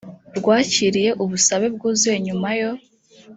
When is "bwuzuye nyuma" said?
1.75-2.49